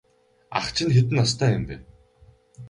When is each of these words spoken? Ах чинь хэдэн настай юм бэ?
Ах 0.57 0.67
чинь 0.75 0.93
хэдэн 0.95 1.15
настай 1.19 1.51
юм 1.57 1.63
бэ? 1.67 1.75